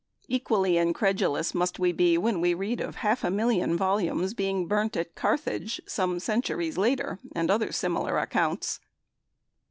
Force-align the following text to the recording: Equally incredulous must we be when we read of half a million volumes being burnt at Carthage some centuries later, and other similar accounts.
Equally 0.27 0.77
incredulous 0.77 1.53
must 1.53 1.77
we 1.77 1.91
be 1.91 2.17
when 2.17 2.41
we 2.41 2.55
read 2.55 2.81
of 2.81 2.95
half 3.05 3.23
a 3.23 3.29
million 3.29 3.77
volumes 3.77 4.33
being 4.33 4.65
burnt 4.65 4.97
at 4.97 5.13
Carthage 5.13 5.79
some 5.85 6.19
centuries 6.19 6.75
later, 6.75 7.19
and 7.35 7.51
other 7.51 7.71
similar 7.71 8.17
accounts. 8.17 8.79